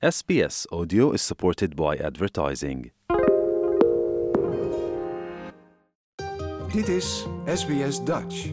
SBS 0.00 0.66
Audio 0.70 1.10
is 1.10 1.26
supported 1.26 1.74
by 1.74 1.98
advertising. 2.04 2.92
Dit 6.72 6.88
is 6.88 7.26
SBS 7.44 8.04
Dutch. 8.04 8.50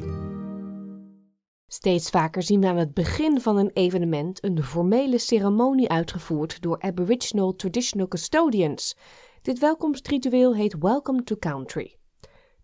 Steeds 1.68 2.10
vaker 2.10 2.44
zien 2.44 2.60
we 2.60 2.68
aan 2.68 2.78
het 2.78 2.94
begin 2.94 3.42
van 3.42 3.58
een 3.58 3.72
evenement 3.74 4.44
een 4.44 4.64
formele 4.64 5.18
ceremonie 5.18 5.90
uitgevoerd 5.90 6.62
door 6.62 6.82
Aboriginal 6.82 7.56
Traditional 7.56 8.08
Custodians. 8.08 8.96
Dit 9.42 9.60
welkomstritueel 9.60 10.56
heet 10.56 10.76
Welcome 10.80 11.24
to 11.24 11.36
Country. 11.36 11.98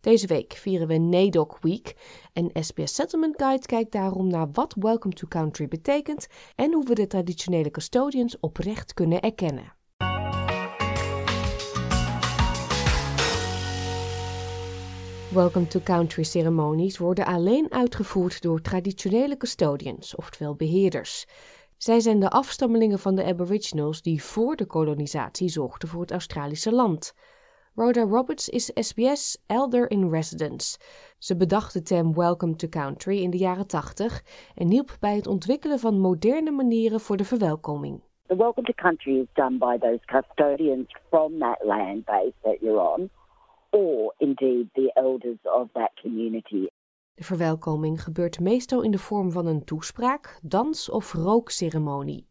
Deze 0.01 0.27
week 0.27 0.53
vieren 0.53 0.87
we 0.87 0.97
NAIDOC 0.97 1.57
Week 1.61 1.95
en 2.33 2.49
SBS 2.53 2.95
Settlement 2.95 3.41
Guide 3.41 3.65
kijkt 3.65 3.91
daarom 3.91 4.27
naar 4.27 4.51
wat 4.51 4.75
Welcome 4.79 5.13
to 5.13 5.27
Country 5.27 5.67
betekent 5.67 6.27
en 6.55 6.73
hoe 6.73 6.85
we 6.85 6.95
de 6.95 7.07
traditionele 7.07 7.71
custodians 7.71 8.39
oprecht 8.39 8.93
kunnen 8.93 9.19
erkennen. 9.21 9.73
Welcome 15.33 15.67
to 15.67 15.79
Country 15.83 16.23
ceremonies 16.23 16.97
worden 16.97 17.25
alleen 17.25 17.71
uitgevoerd 17.71 18.41
door 18.41 18.61
traditionele 18.61 19.37
custodians, 19.37 20.15
oftewel 20.15 20.55
beheerders. 20.55 21.25
Zij 21.77 21.99
zijn 21.99 22.19
de 22.19 22.29
afstammelingen 22.29 22.99
van 22.99 23.15
de 23.15 23.25
Aboriginals 23.25 24.01
die 24.01 24.23
voor 24.23 24.55
de 24.55 24.65
kolonisatie 24.65 25.49
zorgden 25.49 25.89
voor 25.89 26.01
het 26.01 26.11
Australische 26.11 26.71
land. 26.71 27.13
Rhoda 27.79 28.01
Roberts 28.01 28.49
is 28.49 28.71
SBS 28.73 29.43
Elder 29.47 29.89
in 29.89 30.09
Residence. 30.09 30.77
Ze 31.17 31.35
bedacht 31.35 31.73
de 31.73 31.81
term 31.81 32.13
Welcome 32.13 32.55
to 32.55 32.67
Country 32.67 33.21
in 33.21 33.29
de 33.29 33.37
jaren 33.37 33.67
80 33.67 34.23
en 34.55 34.69
hielp 34.69 34.97
bij 34.99 35.15
het 35.15 35.27
ontwikkelen 35.27 35.79
van 35.79 35.99
moderne 35.99 36.51
manieren 36.51 36.99
voor 36.99 37.17
de 37.17 37.23
verwelkoming. 37.23 38.01
The 38.27 38.35
welcome 38.35 38.67
to 38.67 38.73
country 38.75 39.19
is 39.19 39.27
done 39.33 39.57
by 39.57 39.77
those 39.77 39.99
custodians 40.05 40.95
from 41.09 41.39
that 41.39 41.59
land 41.63 42.05
base 42.05 42.33
that 42.41 42.57
you're 42.61 42.93
on, 42.93 43.09
or 43.69 44.13
indeed 44.17 44.67
the 44.73 44.91
elders 44.93 45.39
of 45.43 45.67
that 45.71 45.91
community. 46.01 46.67
De 47.13 47.23
verwelkoming 47.23 48.03
gebeurt 48.03 48.39
meestal 48.39 48.81
in 48.81 48.91
de 48.91 48.99
vorm 48.99 49.31
van 49.31 49.45
een 49.45 49.63
toespraak, 49.63 50.39
dans 50.41 50.89
of 50.89 51.13
rookceremonie. 51.13 52.28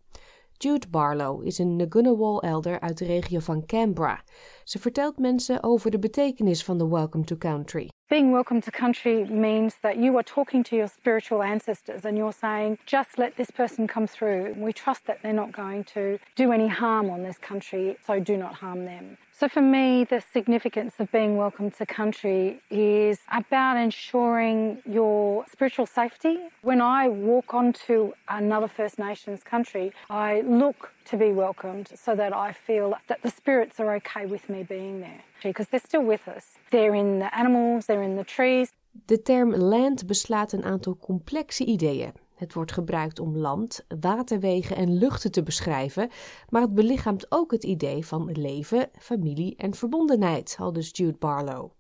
Jude 0.61 0.89
Barlow 0.89 1.47
is 1.47 1.59
een 1.59 1.77
Ngunnawal 1.77 2.43
elder 2.43 2.81
uit 2.81 2.99
de 2.99 3.05
regio 3.05 3.39
van 3.39 3.67
Canberra. 3.67 4.23
Ze 4.65 4.79
vertelt 4.79 5.19
mensen 5.19 5.63
over 5.63 5.91
de 5.91 5.99
betekenis 5.99 6.65
van 6.65 6.79
de 6.79 6.89
Welcome 6.89 7.25
to 7.25 7.37
Country. 7.37 7.89
Being 8.11 8.33
welcome 8.33 8.63
to 8.63 8.71
country 8.71 9.27
means 9.27 9.75
that 9.83 9.99
you 9.99 10.17
are 10.17 10.23
talking 10.23 10.65
to 10.65 10.75
your 10.75 10.89
spiritual 10.89 11.43
ancestors 11.43 12.07
and 12.07 12.17
you're 12.17 12.33
saying, 12.33 12.79
just 12.87 13.19
let 13.19 13.37
this 13.37 13.51
person 13.51 13.87
come 13.87 14.07
through. 14.07 14.55
We 14.57 14.73
trust 14.73 15.05
that 15.09 15.19
they're 15.23 15.35
not 15.35 15.53
going 15.53 15.85
to 15.93 16.19
do 16.35 16.51
any 16.53 16.69
harm 16.69 17.11
on 17.11 17.23
this 17.23 17.37
country, 17.37 17.99
so 18.07 18.19
do 18.19 18.39
not 18.39 18.55
harm 18.55 18.87
them. 18.87 19.19
So, 19.39 19.47
for 19.47 19.61
me, 19.61 20.05
the 20.05 20.21
significance 20.21 20.95
of 20.99 21.13
being 21.13 21.37
welcome 21.37 21.71
to 21.71 21.87
country 21.87 22.61
is 22.71 23.19
about 23.31 23.77
ensuring 23.77 24.83
your 24.85 25.45
spiritual 25.53 25.87
safety. 25.87 26.39
When 26.63 26.81
I 26.81 27.09
walk 27.09 27.53
onto 27.53 28.15
another 28.29 28.69
First 28.69 28.99
Nations 28.99 29.45
country, 29.45 29.93
I 30.11 30.41
look 30.41 30.93
to 31.11 31.17
be 31.17 31.33
welcomed 31.33 31.91
so 32.05 32.15
that 32.15 32.33
I 32.33 32.53
feel 32.53 32.97
that 33.07 33.19
the 33.23 33.31
spirits 33.31 33.81
are 33.81 33.95
okay 33.95 34.27
with 34.27 34.49
me 34.49 34.65
being 34.69 35.01
there 35.01 35.23
because 35.43 35.69
they're 35.71 35.87
still 35.87 36.07
with 36.07 36.29
us. 36.37 36.45
They're 36.71 36.95
in 36.95 37.19
the 37.19 37.31
animals, 37.31 37.85
they're 37.87 38.05
in 38.05 38.17
the 38.17 38.25
trees. 38.25 38.73
De 39.07 39.23
term 39.23 39.55
land 39.55 40.07
beslaat 40.07 40.53
een 40.53 40.65
aantal 40.65 40.97
complexe 40.97 41.65
ideeën. 41.65 42.13
Het 42.35 42.53
wordt 42.53 42.73
gebruikt 42.73 43.21
om 43.21 43.37
land, 43.37 43.85
waterwegen 44.01 44.77
en 44.77 44.99
luchten 44.99 45.33
te 45.33 45.43
beschrijven, 45.43 46.11
maar 46.49 46.63
het 46.63 46.75
belichaamt 46.75 47.27
ook 47.29 47.51
het 47.51 47.65
idee 47.65 48.07
van 48.07 48.31
leven, 48.33 48.91
familie 48.99 49.55
en 49.57 49.75
verbondenheid, 49.75 50.57
aldus 50.61 50.91
Jude 50.93 51.19
Barlow. 51.19 51.71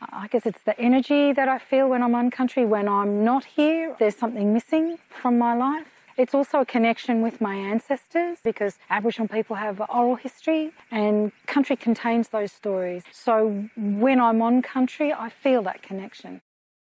I 0.00 0.26
guess 0.28 0.44
it's 0.44 0.62
the 0.62 0.74
energy 0.76 1.32
that 1.32 1.48
I 1.48 1.64
feel 1.64 1.88
when 1.88 2.02
I'm 2.02 2.14
on 2.14 2.30
country. 2.30 2.66
When 2.66 2.86
I'm 2.86 3.22
not 3.22 3.44
here, 3.56 3.94
there's 3.96 4.18
something 4.18 4.52
missing 4.52 4.98
from 5.08 5.36
my 5.38 5.54
life. 5.54 5.97
It's 6.18 6.34
also 6.34 6.58
a 6.58 6.64
connection 6.64 7.22
with 7.22 7.40
my 7.40 7.54
ancestors 7.54 8.40
because 8.42 8.76
Aboriginal 8.88 9.28
people 9.28 9.56
have 9.56 9.80
oral 9.88 10.16
history 10.16 10.72
and 10.90 11.32
country 11.44 11.76
contains 11.76 12.28
those 12.28 12.52
stories. 12.52 13.04
So 13.10 13.32
when 13.76 14.18
I'm 14.18 14.42
on 14.42 14.62
country, 14.62 15.12
I 15.12 15.30
feel 15.40 15.62
that 15.62 15.86
connection. 15.86 16.40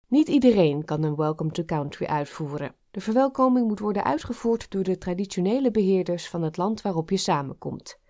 Niet 0.08 0.28
iedereen 0.28 0.84
kan 0.84 1.02
een 1.02 1.16
Welcome 1.16 1.50
to 1.50 1.64
Country 1.64 2.06
uitvoeren. 2.06 2.74
De 2.90 3.00
verwelkoming 3.00 3.68
moet 3.68 3.78
worden 3.78 4.04
uitgevoerd 4.04 4.70
door 4.70 4.82
de 4.82 4.98
traditionele 4.98 5.70
beheerders 5.70 6.28
van 6.28 6.42
het 6.42 6.56
land 6.56 6.82
waarop 6.82 7.10
je 7.10 7.16
samenkomt. 7.16 8.00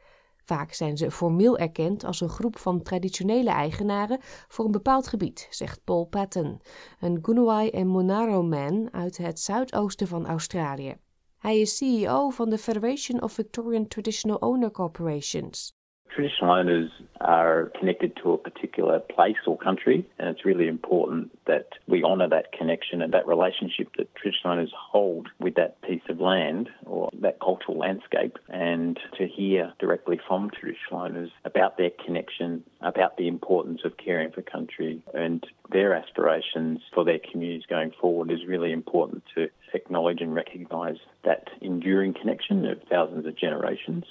Vaak 0.50 0.72
zijn 0.72 0.96
ze 0.96 1.10
formeel 1.10 1.58
erkend 1.58 2.04
als 2.04 2.20
een 2.20 2.28
groep 2.28 2.58
van 2.58 2.82
traditionele 2.82 3.50
eigenaren 3.50 4.18
voor 4.48 4.64
een 4.64 4.70
bepaald 4.70 5.06
gebied, 5.06 5.46
zegt 5.50 5.84
Paul 5.84 6.04
Patton, 6.04 6.60
een 7.00 7.18
Gunuai 7.22 7.68
en 7.68 7.86
Monaro 7.86 8.42
man 8.42 8.88
uit 8.92 9.16
het 9.16 9.40
zuidoosten 9.40 10.06
van 10.06 10.26
Australië. 10.26 10.96
Hij 11.38 11.60
is 11.60 11.76
CEO 11.76 12.30
van 12.30 12.50
de 12.50 12.58
Federation 12.58 13.22
of 13.22 13.32
Victorian 13.32 13.88
Traditional 13.88 14.38
Owner 14.38 14.70
Corporations. 14.70 15.79
Traditional 16.14 16.50
owners 16.50 16.90
are 17.20 17.70
connected 17.78 18.16
to 18.16 18.32
a 18.32 18.38
particular 18.38 18.98
place 18.98 19.36
or 19.46 19.56
country, 19.56 20.04
and 20.18 20.28
it's 20.28 20.44
really 20.44 20.66
important 20.66 21.30
that 21.46 21.68
we 21.86 22.02
honour 22.02 22.28
that 22.28 22.52
connection 22.52 23.00
and 23.00 23.14
that 23.14 23.28
relationship 23.28 23.88
that 23.96 24.12
traditional 24.16 24.54
owners 24.54 24.72
hold 24.76 25.28
with 25.38 25.54
that 25.54 25.80
piece 25.82 26.02
of 26.08 26.20
land 26.20 26.68
or 26.84 27.10
that 27.20 27.38
cultural 27.40 27.78
landscape, 27.78 28.38
and 28.48 28.98
to 29.16 29.26
hear 29.28 29.72
directly 29.78 30.20
from 30.26 30.50
traditional 30.50 31.00
owners 31.00 31.30
about 31.44 31.78
their 31.78 31.90
connection, 32.04 32.64
about 32.80 33.16
the 33.16 33.28
importance 33.28 33.82
of 33.84 33.96
caring 33.96 34.32
for 34.32 34.42
country, 34.42 35.04
and 35.14 35.46
their 35.70 35.94
aspirations 35.94 36.80
for 36.92 37.04
their 37.04 37.20
communities 37.30 37.66
going 37.68 37.92
forward 38.00 38.32
is 38.32 38.46
really 38.48 38.72
important 38.72 39.22
to 39.36 39.48
acknowledge 39.74 40.20
and 40.20 40.34
recognise 40.34 40.98
that 41.24 41.48
enduring 41.60 42.14
connection 42.14 42.66
of 42.66 42.82
thousands 42.90 43.26
of 43.26 43.36
generations. 43.38 44.04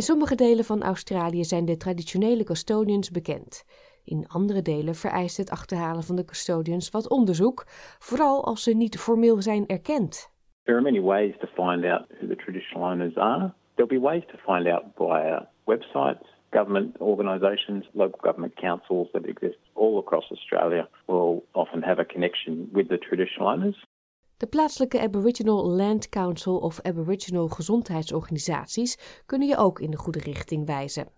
In 0.00 0.06
sommige 0.06 0.34
delen 0.34 0.64
van 0.64 0.82
Australië 0.82 1.44
zijn 1.44 1.64
de 1.64 1.76
traditionele 1.76 2.44
custodians 2.44 3.10
bekend. 3.10 3.64
In 4.04 4.26
andere 4.28 4.62
delen 4.62 4.94
vereist 4.94 5.36
het 5.36 5.50
achterhalen 5.50 6.02
van 6.02 6.16
de 6.16 6.24
custodians 6.24 6.90
wat 6.90 7.10
onderzoek, 7.10 7.64
vooral 7.98 8.44
als 8.44 8.62
ze 8.62 8.74
niet 8.74 8.98
formeel 8.98 9.42
zijn 9.42 9.66
erkend. 9.66 10.30
There 10.64 10.78
are 10.78 10.90
many 10.90 11.00
ways 11.00 11.34
to 11.38 11.46
find 11.46 11.84
out 11.84 12.04
who 12.18 12.26
the 12.26 12.36
traditional 12.36 12.90
owners 12.90 13.16
are. 13.16 13.52
There'll 13.74 14.00
be 14.00 14.06
ways 14.08 14.24
to 14.26 14.52
find 14.52 14.66
out 14.66 14.84
via 14.94 15.48
websites, 15.64 16.26
government 16.50 16.98
organisations, 16.98 17.84
local 17.92 18.18
government 18.20 18.54
councils 18.54 19.08
that 19.12 19.24
exist 19.24 19.58
all 19.72 19.98
across 19.98 20.30
Australia 20.30 20.88
will 21.06 21.42
often 21.52 21.82
have 21.82 22.00
a 22.00 22.04
connection 22.04 22.68
with 22.72 22.88
the 22.88 22.98
traditional 22.98 23.48
owners. 23.48 23.76
De 24.40 24.46
plaatselijke 24.46 25.00
Aboriginal 25.00 25.66
Land 25.66 26.08
Council 26.08 26.58
of 26.58 26.80
Aboriginal 26.82 27.48
gezondheidsorganisaties 27.48 29.22
kunnen 29.26 29.48
je 29.48 29.56
ook 29.56 29.80
in 29.80 29.90
de 29.90 29.96
goede 29.96 30.18
richting 30.18 30.66
wijzen. 30.66 31.08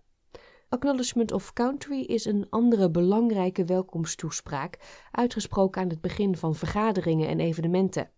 Acknowledgement 0.69 1.31
of 1.31 1.53
Country 1.53 1.99
is 1.99 2.25
een 2.25 2.47
andere 2.49 2.91
belangrijke 2.91 3.65
welkomsttoespraak, 3.65 4.77
uitgesproken 5.11 5.81
aan 5.81 5.89
het 5.89 6.01
begin 6.01 6.35
van 6.35 6.53
vergaderingen 6.53 7.27
en 7.27 7.39
evenementen. 7.39 8.09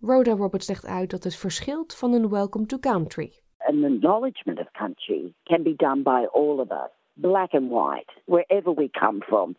Rhoda 0.00 0.32
Roberts 0.32 0.68
legt 0.68 0.86
uit 0.86 1.10
dat 1.10 1.24
het 1.24 1.36
verschilt 1.36 1.94
van 1.94 2.12
een 2.12 2.28
Welcome 2.28 2.66
to 2.66 2.78
Country. 2.78 3.32
An 3.58 3.84
acknowledgement 3.84 4.58
of 4.58 4.70
country 4.70 5.32
can 5.42 5.62
be 5.62 5.74
done 5.76 6.02
by 6.02 6.26
all 6.32 6.58
of 6.58 6.70
us, 6.70 6.90
black 7.12 7.52
and 7.52 7.70
white, 7.70 8.12
wherever 8.24 8.74
we 8.74 8.90
come 8.90 9.20
from. 9.20 9.56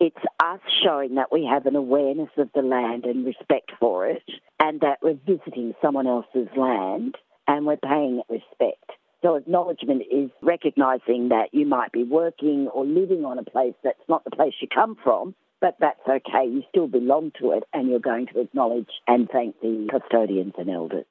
It's 0.00 0.16
us 0.40 0.60
showing 0.82 1.14
that 1.14 1.30
we 1.30 1.48
have 1.50 1.66
an 1.66 1.76
awareness 1.76 2.30
of 2.36 2.48
the 2.54 2.62
land 2.62 3.04
and 3.04 3.24
respect 3.24 3.70
for 3.78 4.06
it, 4.08 4.22
and 4.58 4.80
that 4.80 4.98
we're 5.02 5.18
visiting 5.26 5.74
someone 5.80 6.06
else's 6.06 6.48
land 6.56 7.16
and 7.46 7.66
we're 7.66 7.76
paying 7.76 8.20
it 8.20 8.32
respect. 8.32 8.90
So, 9.22 9.36
acknowledgement 9.36 10.02
is 10.10 10.30
recognizing 10.42 11.28
that 11.28 11.48
you 11.52 11.64
might 11.66 11.92
be 11.92 12.04
working 12.04 12.68
or 12.74 12.84
living 12.84 13.24
on 13.24 13.38
a 13.38 13.42
place 13.42 13.74
that's 13.82 14.08
not 14.08 14.24
the 14.24 14.36
place 14.36 14.54
you 14.60 14.68
come 14.68 14.96
from, 15.02 15.34
but 15.60 15.76
that's 15.80 16.06
okay. 16.06 16.46
You 16.46 16.62
still 16.68 16.88
belong 16.88 17.32
to 17.40 17.52
it, 17.52 17.64
and 17.72 17.88
you're 17.88 18.00
going 18.00 18.26
to 18.32 18.40
acknowledge 18.40 18.90
and 19.06 19.28
thank 19.30 19.60
the 19.60 19.86
custodians 19.90 20.54
and 20.58 20.68
elders. 20.68 21.06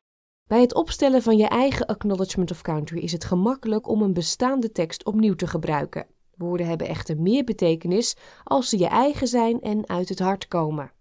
Bij 0.48 0.62
het 0.62 0.76
opstellen 0.76 1.22
van 1.22 1.38
je 1.38 1.48
eigen 1.48 1.86
Acknowledgement 1.86 2.52
of 2.52 2.62
Country 2.62 3.00
is 3.00 3.12
het 3.12 3.26
gemakkelijk 3.26 3.88
om 3.88 4.02
een 4.02 4.14
bestaande 4.14 4.72
tekst 4.72 5.06
opnieuw 5.06 5.36
te 5.36 5.48
gebruiken. 5.48 6.06
Woorden 6.44 6.68
hebben 6.68 6.88
echter 6.88 7.22
meer 7.22 7.44
betekenis 7.44 8.16
als 8.44 8.70
ze 8.70 8.78
je 8.78 8.88
eigen 8.88 9.28
zijn 9.28 9.62
en 9.62 9.90
uit 9.90 10.10
het 10.10 10.20
hart 10.20 10.48
komen. 10.48 10.92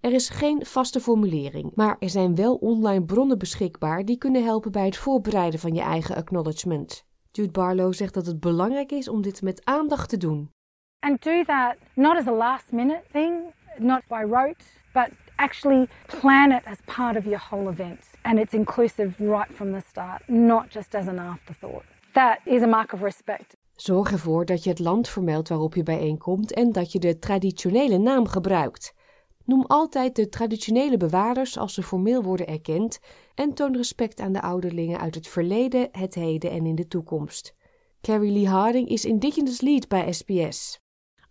Er 0.00 0.12
is 0.12 0.28
geen 0.28 0.66
vaste 0.66 1.00
formulering, 1.00 1.72
maar 1.74 1.96
er 1.98 2.10
zijn 2.10 2.34
wel 2.34 2.54
online 2.54 3.04
bronnen 3.04 3.38
beschikbaar 3.38 4.04
die 4.04 4.18
kunnen 4.18 4.44
helpen 4.44 4.72
bij 4.72 4.84
het 4.84 4.96
voorbereiden 4.96 5.60
van 5.60 5.74
je 5.74 5.80
eigen 5.80 6.16
acknowledgement. 6.16 7.04
Jude 7.30 7.50
Barlow 7.50 7.92
zegt 7.92 8.14
dat 8.14 8.26
het 8.26 8.40
belangrijk 8.40 8.92
is 8.92 9.08
om 9.08 9.22
dit 9.22 9.42
met 9.42 9.64
aandacht 9.64 10.08
te 10.08 10.16
doen. 10.16 10.50
And 10.98 11.22
do 11.22 11.44
that 11.44 11.74
not 11.94 12.16
as 12.16 12.26
a 12.26 12.32
last 12.32 12.72
minute 12.72 13.02
thing, 13.12 13.32
not 13.78 14.02
by 14.08 14.22
rote, 14.30 14.64
but 14.92 15.08
actually 15.36 15.88
plan 16.06 16.52
it 16.52 16.64
as 16.64 16.78
part 16.94 17.16
of 17.16 17.24
your 17.24 17.46
whole 17.50 17.70
event. 17.70 18.10
and 18.24 18.38
it's 18.38 18.54
inclusive 18.54 19.14
right 19.20 19.52
from 19.52 19.72
the 19.72 19.80
start, 19.80 20.22
not 20.28 20.70
just 20.70 20.94
as 20.94 21.08
an 21.08 21.18
afterthought. 21.18 21.84
That 22.14 22.40
is 22.46 22.62
a 22.62 22.66
mark 22.66 22.92
of 22.92 23.02
respect. 23.02 23.56
Zorg 23.80 24.12
ervoor 24.12 24.44
dat 24.44 24.64
je 24.64 24.70
het 24.70 24.78
land 24.78 25.08
vermeldt 25.08 25.48
waarop 25.48 25.74
je 25.74 25.82
bijeenkomt 25.82 26.52
en 26.52 26.72
dat 26.72 26.92
je 26.92 26.98
de 26.98 27.18
traditionele 27.18 27.98
naam 27.98 28.28
gebruikt. 28.28 28.94
Noem 29.44 29.64
altijd 29.66 30.16
de 30.16 30.28
traditionele 30.28 30.96
bewaarders 30.96 31.58
als 31.58 31.74
ze 31.74 31.82
formeel 31.82 32.22
worden 32.22 32.46
erkend 32.46 32.98
en 33.34 33.54
toon 33.54 33.76
respect 33.76 34.20
aan 34.20 34.32
de 34.32 34.42
ouderlingen 34.42 35.00
uit 35.00 35.14
het 35.14 35.28
verleden, 35.28 35.88
het 35.92 36.14
heden 36.14 36.50
en 36.50 36.66
in 36.66 36.74
de 36.74 36.86
toekomst. 36.86 37.54
Carrie 38.00 38.32
Lee 38.32 38.48
Harding 38.48 38.88
is 38.88 39.04
Indigenous 39.04 39.60
Lead 39.60 39.88
bij 39.88 40.12
SBS. 40.12 40.80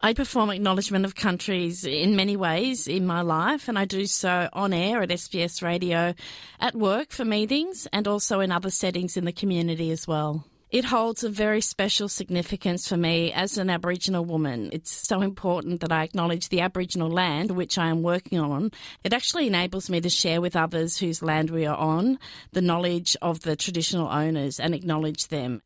I 0.09 0.13
perform 0.13 0.49
acknowledgement 0.49 1.05
of 1.05 1.13
countries 1.13 1.83
in 1.83 2.15
many 2.15 2.37
ways 2.37 2.87
in 2.87 3.05
my 3.05 3.21
life, 3.21 3.73
and 3.73 3.77
I 3.77 3.97
do 3.97 4.05
so 4.05 4.47
on 4.49 4.71
air 4.71 5.01
at 5.01 5.19
SBS 5.19 5.59
Radio, 5.61 6.13
at 6.57 6.73
work 6.73 7.11
for 7.11 7.27
meetings, 7.27 7.89
and 7.89 8.07
also 8.07 8.39
in 8.39 8.51
other 8.51 8.71
settings 8.71 9.15
in 9.15 9.25
the 9.25 9.33
community 9.33 9.91
as 9.91 10.05
well. 10.05 10.43
It 10.71 10.85
holds 10.85 11.23
a 11.23 11.31
very 11.31 11.61
special 11.61 12.07
significance 12.07 12.87
for 12.87 12.95
me 12.95 13.33
as 13.33 13.57
an 13.57 13.71
Aboriginal 13.71 14.23
woman. 14.23 14.69
It's 14.71 14.91
so 14.91 15.21
important 15.21 15.79
that 15.79 15.91
I 15.91 16.03
acknowledge 16.03 16.49
the 16.49 16.61
Aboriginal 16.61 17.09
land 17.09 17.49
which 17.49 17.79
I 17.79 17.89
am 17.89 18.03
working 18.03 18.39
on. 18.39 18.69
It 19.03 19.11
actually 19.11 19.47
enables 19.47 19.89
me 19.89 19.99
to 19.99 20.09
share 20.09 20.41
with 20.41 20.55
others 20.55 20.99
whose 20.99 21.25
land 21.25 21.49
we 21.49 21.65
are 21.65 21.75
on 21.75 22.19
the 22.51 22.61
knowledge 22.61 23.17
of 23.19 23.39
the 23.39 23.55
traditional 23.55 24.09
owners 24.09 24.59
and 24.59 24.75
acknowledge 24.75 25.29
them. 25.29 25.61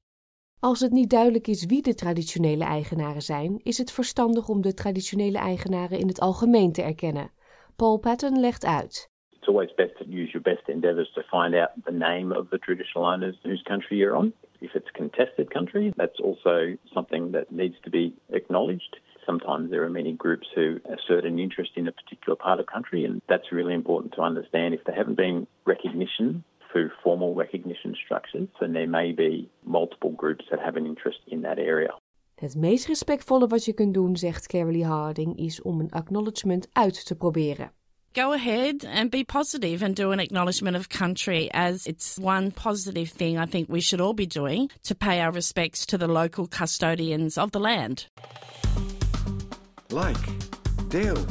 Als 0.60 0.80
het 0.80 0.92
niet 0.92 1.10
duidelijk 1.10 1.48
is 1.48 1.66
wie 1.66 1.82
de 1.82 1.96
traditionele 1.96 2.64
eigenaren 2.64 3.22
zijn, 3.22 3.60
is 3.64 3.78
het 3.78 3.92
verstandig 3.92 4.48
om 4.48 4.62
de 4.62 4.74
traditionele 4.74 5.38
eigenaren 5.38 6.00
in 6.00 6.08
het 6.08 6.20
algemeen 6.20 6.72
te 6.72 6.82
erkennen. 6.82 7.32
Paul 7.76 7.98
Patton 7.98 8.40
legt 8.40 8.66
uit. 8.66 9.10
It's 9.30 9.48
always 9.48 9.74
best 9.74 9.98
to 9.98 10.06
use 10.06 10.32
your 10.32 10.42
best 10.42 10.70
endeavours 10.70 11.12
to 11.14 11.22
find 11.22 11.54
out 11.56 11.70
the 11.84 11.92
name 11.92 12.38
of 12.38 12.50
the 12.50 12.60
traditional 12.60 13.14
owners 13.14 13.40
whose 13.42 13.64
country 13.64 13.98
you're 13.98 14.16
on. 14.18 14.34
If 14.64 14.72
it's 14.76 14.92
contested 15.02 15.54
country, 15.54 15.94
that's 15.98 16.20
also 16.28 16.78
something 16.96 17.34
that 17.34 17.52
needs 17.52 17.76
to 17.84 17.90
be 17.90 18.16
acknowledged. 18.30 18.96
Sometimes 19.26 19.70
there 19.70 19.84
are 19.84 19.90
many 20.02 20.14
groups 20.14 20.48
who 20.56 20.80
assert 20.96 21.26
an 21.26 21.38
interest 21.38 21.72
in 21.76 21.88
a 21.88 21.92
particular 21.92 22.38
part 22.46 22.60
of 22.62 22.66
country, 22.66 23.04
and 23.08 23.22
that's 23.28 23.52
really 23.52 23.74
important 23.74 24.14
to 24.14 24.22
understand. 24.22 24.74
If 24.74 24.84
there 24.86 24.96
haven't 24.96 25.18
been 25.18 25.48
recognition 25.66 26.44
through 26.72 26.90
formal 27.04 27.36
recognition 27.36 27.94
structures, 28.06 28.48
then 28.60 28.72
there 28.74 28.88
may 28.88 29.12
be 29.12 29.50
multiple 29.64 30.14
groups 30.22 30.46
that 30.50 30.60
have 30.60 30.78
an 30.78 30.86
interest 30.86 31.20
in 31.28 31.42
that 31.42 31.58
area. 31.58 31.94
Het 32.36 32.56
meest 32.56 32.88
respectvolle 32.88 33.48
wat 33.48 33.66
je 33.66 33.74
kunt 33.74 33.94
doen, 33.94 34.18
zegt 34.18 34.48
Carolee 34.48 34.86
Harding, 34.86 35.38
is 35.38 35.62
om 35.62 35.80
een 35.80 35.92
acknowledgement 35.92 36.70
uit 36.74 37.06
te 37.06 37.18
proberen. 37.18 37.72
Go 38.14 38.32
ahead 38.32 38.86
and 38.86 39.10
be 39.10 39.24
positive 39.24 39.82
and 39.82 39.96
do 39.96 40.12
an 40.12 40.20
acknowledgement 40.20 40.76
of 40.76 40.88
country 40.88 41.50
as 41.52 41.88
it's 41.88 42.20
one 42.20 42.52
positive 42.52 43.10
thing 43.10 43.40
I 43.40 43.48
think 43.48 43.70
we 43.70 43.82
should 43.82 44.00
all 44.00 44.14
be 44.14 44.28
doing 44.28 44.70
to 44.84 44.94
pay 44.94 45.20
our 45.20 45.32
respects 45.32 45.84
to 45.88 45.98
the 45.98 46.08
local 46.08 46.46
custodians 46.46 47.40
of 47.40 47.52
the 47.52 47.60
land. 47.60 48.06
Like, 49.90 50.30
deel, 50.90 51.26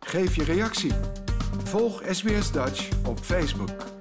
geef 0.00 0.36
je 0.36 0.44
reactie. 0.44 0.92
Volg 1.64 2.02
SBS 2.04 2.52
Dutch 2.52 2.88
op 3.06 3.18
Facebook. 3.24 3.95